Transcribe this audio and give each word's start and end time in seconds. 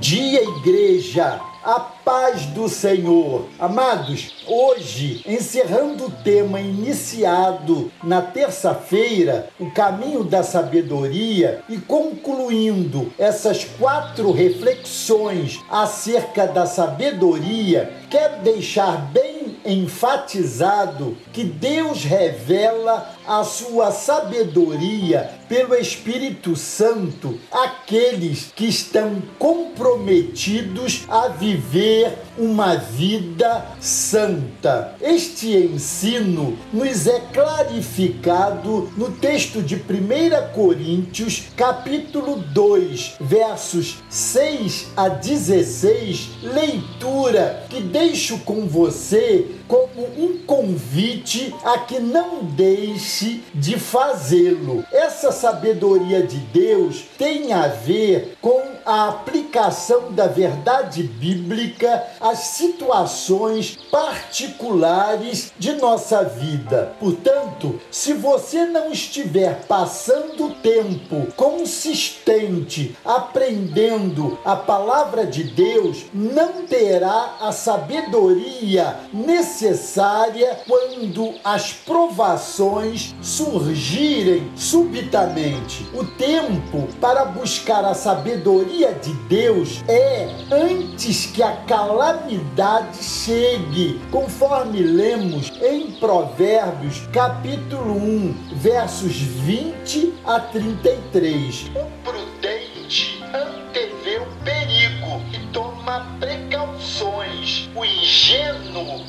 dia, 0.00 0.42
igreja! 0.42 1.38
A 1.62 1.78
paz 1.78 2.46
do 2.46 2.70
Senhor. 2.70 3.44
Amados, 3.58 4.34
hoje, 4.46 5.22
encerrando 5.26 6.06
o 6.06 6.10
tema 6.10 6.58
iniciado 6.58 7.92
na 8.02 8.22
terça-feira, 8.22 9.50
o 9.60 9.70
caminho 9.70 10.24
da 10.24 10.42
sabedoria, 10.42 11.62
e 11.68 11.76
concluindo 11.76 13.12
essas 13.18 13.62
quatro 13.78 14.32
reflexões 14.32 15.60
acerca 15.70 16.46
da 16.46 16.64
sabedoria, 16.64 17.92
quero 18.08 18.40
deixar 18.42 18.96
bem 19.12 19.58
enfatizado 19.62 21.14
que 21.30 21.44
Deus 21.44 22.04
revela 22.04 23.06
a 23.26 23.44
sua 23.44 23.92
sabedoria 23.92 25.30
pelo 25.48 25.74
Espírito 25.74 26.54
Santo 26.56 27.38
aqueles 27.50 28.52
que 28.54 28.66
estão 28.66 29.20
comprometidos 29.38 31.04
a 31.08 31.28
viver 31.28 32.16
uma 32.38 32.76
vida 32.76 33.66
santa. 33.80 34.94
Este 35.00 35.56
ensino 35.56 36.56
nos 36.72 37.06
é 37.06 37.20
clarificado 37.32 38.90
no 38.96 39.10
texto 39.12 39.62
de 39.62 39.76
1 39.76 40.52
Coríntios, 40.54 41.44
capítulo 41.56 42.36
2, 42.36 43.16
versos 43.20 43.98
6 44.08 44.88
a 44.96 45.08
16, 45.08 46.30
leitura 46.42 47.64
que 47.68 47.80
deixo 47.80 48.38
com 48.38 48.66
você 48.66 49.59
como 49.70 50.04
um 50.18 50.38
convite 50.38 51.54
a 51.64 51.78
que 51.78 52.00
não 52.00 52.42
deixe 52.42 53.44
de 53.54 53.78
fazê-lo. 53.78 54.84
Essa 54.90 55.30
sabedoria 55.30 56.26
de 56.26 56.38
Deus 56.38 57.04
tem 57.16 57.52
a 57.52 57.68
ver 57.68 58.36
com 58.42 58.60
a 58.84 59.08
aplicação 59.08 60.10
da 60.10 60.26
verdade 60.26 61.04
bíblica 61.04 62.04
às 62.20 62.38
situações 62.38 63.78
particulares 63.92 65.52
de 65.56 65.74
nossa 65.74 66.24
vida. 66.24 66.92
Portanto, 66.98 67.80
se 67.92 68.12
você 68.12 68.64
não 68.64 68.90
estiver 68.90 69.66
passando 69.68 70.52
tempo 70.56 71.32
consistente 71.36 72.96
aprendendo 73.04 74.36
a 74.44 74.56
palavra 74.56 75.24
de 75.24 75.44
Deus, 75.44 76.06
não 76.12 76.66
terá 76.66 77.36
a 77.40 77.52
sabedoria 77.52 78.96
necessária 79.12 79.59
quando 80.66 81.34
as 81.44 81.72
provações 81.72 83.14
surgirem 83.20 84.50
subitamente. 84.56 85.86
O 85.94 86.04
tempo 86.04 86.88
para 87.00 87.24
buscar 87.24 87.84
a 87.84 87.94
sabedoria 87.94 88.30
sabedoria 88.40 88.92
de 88.94 89.12
Deus 89.28 89.82
é 89.88 90.28
antes 90.50 91.26
que 91.26 91.42
a 91.42 91.56
calamidade 91.66 93.02
chegue, 93.02 94.00
conforme 94.10 94.80
lemos 94.80 95.52
em 95.62 95.92
Provérbios, 95.92 97.06
capítulo 97.12 97.94
1, 97.94 98.34
versos 98.54 99.16
20 99.16 100.14
a 100.24 100.40
33. 100.40 101.70
O 101.74 101.86
prudente 102.02 103.19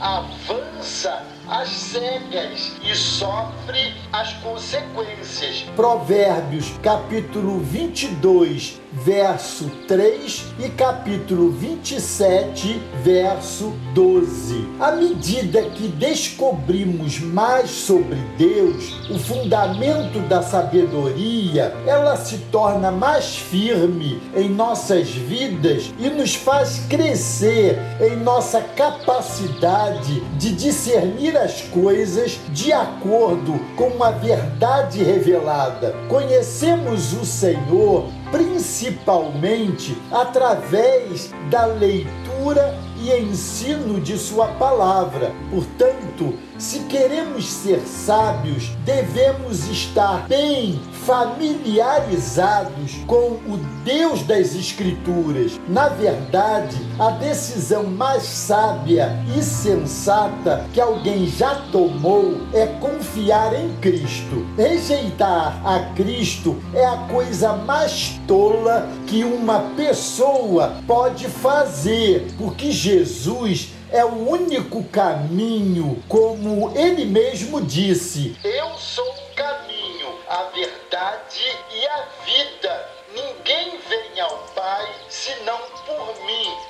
avança 0.00 1.24
às 1.48 1.68
cegas 1.68 2.76
e 2.82 2.94
sofre 2.94 3.94
as 4.12 4.32
consequências. 4.34 5.62
Provérbios, 5.74 6.72
capítulo 6.82 7.60
22, 7.60 8.80
verso 9.04 9.70
3 9.86 10.54
e 10.58 10.70
capítulo 10.70 11.50
27, 11.50 12.80
verso 13.02 13.74
12. 13.92 14.66
À 14.80 14.92
medida 14.92 15.62
que 15.62 15.88
descobrimos 15.88 17.20
mais 17.20 17.70
sobre 17.70 18.16
Deus, 18.38 19.10
o 19.10 19.18
fundamento 19.18 20.18
da 20.28 20.42
sabedoria, 20.42 21.74
ela 21.86 22.16
se 22.16 22.38
torna 22.50 22.90
mais 22.90 23.36
firme 23.36 24.20
em 24.34 24.48
nossas 24.48 25.08
vidas 25.10 25.92
e 25.98 26.08
nos 26.08 26.34
faz 26.34 26.80
crescer 26.88 27.78
em 28.00 28.16
nossa 28.16 28.60
capacidade 28.60 30.20
de 30.38 30.52
discernir 30.54 31.36
as 31.36 31.60
coisas 31.62 32.38
de 32.48 32.72
acordo 32.72 33.60
com 33.76 34.02
a 34.02 34.10
verdade 34.10 35.04
revelada. 35.04 35.94
Conhecemos 36.08 37.12
o 37.12 37.24
Senhor 37.24 38.08
principalmente 38.32 39.96
através 40.10 41.30
da 41.50 41.66
leitura 41.66 42.76
e 42.98 43.12
ensino 43.12 44.00
de 44.00 44.16
Sua 44.16 44.48
palavra. 44.48 45.32
Portanto, 45.50 46.34
se 46.58 46.80
queremos 46.80 47.50
ser 47.50 47.80
sábios, 47.80 48.70
devemos 48.84 49.68
estar 49.68 50.26
bem 50.26 50.80
familiarizados 51.04 52.94
com 53.06 53.32
o 53.46 53.58
Deus 53.84 54.22
das 54.22 54.54
Escrituras. 54.54 55.60
Na 55.68 55.88
verdade, 55.88 56.76
a 56.98 57.10
decisão 57.10 57.84
mais 57.84 58.22
sábia 58.22 59.12
e 59.36 59.42
sensata 59.42 60.66
que 60.72 60.80
alguém 60.80 61.26
já 61.26 61.54
tomou 61.70 62.40
é 62.52 62.66
confiar 62.66 63.54
em 63.54 63.76
Cristo. 63.76 64.46
Rejeitar 64.56 65.60
a 65.64 65.94
Cristo 65.94 66.56
é 66.74 66.84
a 66.84 66.96
coisa 67.10 67.52
mais 67.52 68.18
tola 68.26 68.88
que 69.06 69.22
uma 69.22 69.74
pessoa 69.76 70.82
pode 70.86 71.28
fazer, 71.28 72.26
porque 72.36 72.72
Jesus 72.72 73.68
é 73.90 74.04
o 74.04 74.28
único 74.28 74.82
caminho, 74.84 76.02
como 76.08 76.76
ele 76.76 77.04
mesmo 77.04 77.60
disse: 77.60 78.36
Eu 78.42 78.74
sou 78.76 79.04
o 79.04 79.34
caminho, 79.34 80.08
a 80.28 80.42
verdade 80.54 80.75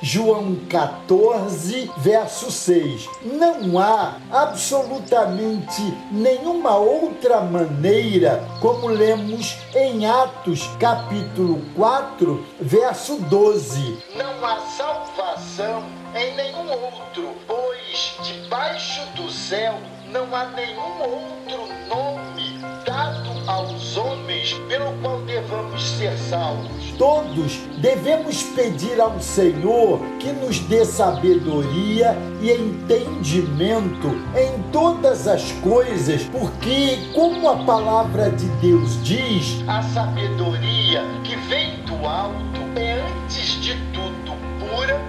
João 0.08 0.54
14, 0.70 1.90
verso 1.96 2.48
6. 2.48 3.08
Não 3.24 3.76
há 3.76 4.14
absolutamente 4.30 5.82
nenhuma 6.12 6.76
outra 6.76 7.40
maneira, 7.40 8.40
como 8.60 8.86
lemos 8.86 9.56
em 9.74 10.06
Atos, 10.06 10.70
capítulo 10.78 11.60
4, 11.74 12.46
verso 12.60 13.16
12. 13.16 13.98
Não 14.14 14.46
há 14.46 14.60
salvação 14.60 15.82
em 16.14 16.36
nenhum 16.36 16.70
outro, 16.70 17.34
pois 17.44 18.16
debaixo 18.22 19.04
do 19.16 19.28
céu 19.28 19.74
não 20.12 20.32
há 20.36 20.46
nenhum 20.50 21.00
outro 21.00 21.66
nome 21.88 22.60
dado 22.86 23.50
aos 23.50 23.96
homens 23.96 24.54
pelo 24.68 24.92
qual 25.02 25.15
devamos 25.46 25.82
ser 25.82 26.16
salvos. 26.18 26.92
Todos 26.98 27.58
devemos 27.78 28.42
pedir 28.42 29.00
ao 29.00 29.20
Senhor 29.20 30.00
que 30.18 30.32
nos 30.32 30.58
dê 30.60 30.84
sabedoria 30.84 32.16
e 32.40 32.50
entendimento 32.50 34.08
em 34.36 34.62
todas 34.72 35.28
as 35.28 35.52
coisas, 35.52 36.24
porque, 36.24 36.98
como 37.14 37.48
a 37.48 37.64
palavra 37.64 38.30
de 38.30 38.46
Deus 38.60 39.02
diz, 39.04 39.62
a 39.68 39.82
sabedoria 39.82 41.02
que 41.22 41.36
vem 41.48 41.80
do 41.84 42.06
alto 42.06 42.60
é 42.76 43.00
antes 43.00 43.60
de 43.62 43.74
tudo 43.92 44.36
pura 44.58 45.00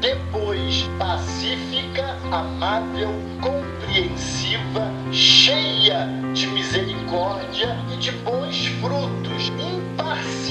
depois 0.00 0.88
pacífica, 0.98 2.16
amável, 2.30 3.10
compreensiva, 3.40 4.92
cheia 5.10 6.06
de 6.34 6.46
misericórdia 6.48 7.76
e 7.92 7.96
de 7.96 8.10
bons 8.12 8.66
frutos, 8.80 9.25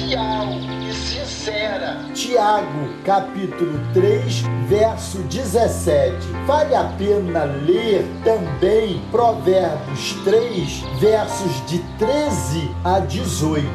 imparcial 0.05 0.47
e 0.87 0.93
sincera. 0.93 2.05
Tiago, 2.13 2.89
capítulo 3.03 3.79
3, 3.93 4.43
verso 4.67 5.17
17. 5.23 6.15
Vale 6.45 6.75
a 6.75 6.83
pena 6.97 7.43
ler 7.43 8.05
também 8.23 9.01
Provérbios 9.11 10.13
3, 10.23 10.83
versos 10.99 11.65
de 11.67 11.79
13 11.97 12.71
a 12.83 12.99
18. 12.99 13.65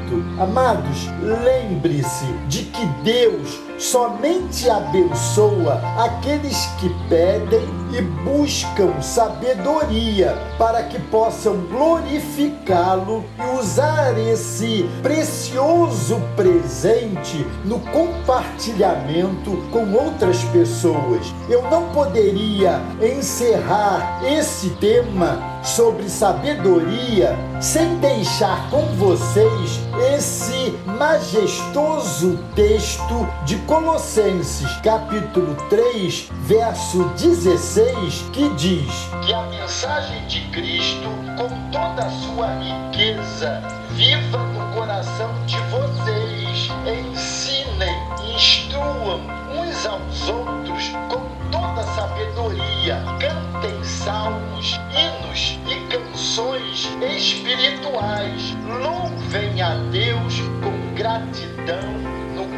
Amados, 0.40 1.08
lembre-se 1.20 2.26
de 2.48 2.64
que 2.64 2.86
Deus 3.02 3.60
somente 3.78 4.68
abençoa 4.68 5.80
aqueles 5.98 6.66
que 6.78 6.88
pedem 7.08 7.79
e 7.92 8.00
buscam 8.00 9.00
sabedoria 9.00 10.36
para 10.58 10.82
que 10.84 10.98
possam 10.98 11.56
glorificá-lo 11.70 13.24
e 13.38 13.58
usar 13.58 14.18
esse 14.18 14.88
precioso 15.02 16.20
presente 16.36 17.46
no 17.64 17.80
compartilhamento 17.80 19.56
com 19.70 19.92
outras 19.92 20.42
pessoas. 20.44 21.34
Eu 21.48 21.62
não 21.70 21.88
poderia 21.90 22.80
encerrar 23.00 24.22
esse 24.24 24.70
tema 24.70 25.50
sobre 25.62 26.08
sabedoria 26.08 27.36
sem 27.60 27.96
deixar 27.96 28.70
com 28.70 28.82
vocês 28.96 29.80
esse 30.14 30.74
majestoso 30.86 32.38
texto 32.54 33.28
de 33.44 33.56
Colossenses, 33.66 34.66
capítulo 34.82 35.54
3, 35.68 36.30
verso 36.42 37.04
16, 37.16 37.79
que 38.32 38.48
diz: 38.56 39.10
Que 39.24 39.32
a 39.32 39.42
mensagem 39.42 40.26
de 40.26 40.40
Cristo, 40.48 41.08
com 41.36 41.70
toda 41.70 42.06
a 42.06 42.10
sua 42.10 42.48
riqueza, 42.58 43.62
viva 43.90 44.38
no 44.38 44.74
coração 44.74 45.30
de 45.46 45.56
vocês. 45.70 46.70
Ensinem, 46.86 47.96
instruam 48.34 49.20
uns 49.52 49.86
aos 49.86 50.28
outros 50.28 50.88
com 51.08 51.20
toda 51.50 51.82
sabedoria. 51.94 53.02
Cantem 53.18 53.84
salmos, 53.84 54.80
hinos 54.90 55.58
e 55.66 55.96
canções 55.96 56.88
espirituais. 57.16 58.56
Louvem 58.82 59.62
a 59.62 59.74
Deus 59.90 60.40
com 60.62 60.94
gratidão 60.94 62.10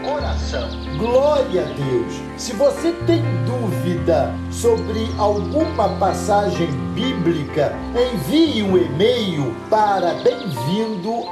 coração. 0.03 0.69
Glória 0.99 1.63
a 1.63 1.73
Deus! 1.73 2.22
Se 2.37 2.53
você 2.55 2.93
tem 3.07 3.23
dúvida 3.45 4.35
sobre 4.51 5.07
alguma 5.19 5.89
passagem 5.99 6.69
bíblica, 6.95 7.73
envie 8.15 8.63
um 8.63 8.77
e-mail 8.77 9.55
para 9.71 10.15
bem-vindo 10.15 11.23